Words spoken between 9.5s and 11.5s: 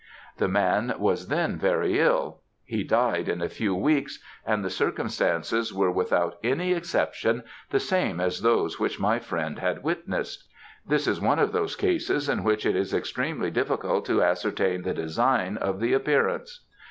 had witnessed. This is one